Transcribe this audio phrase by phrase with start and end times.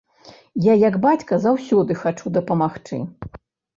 [0.71, 3.03] Я як бацька заўсёды хачу дапамагчы.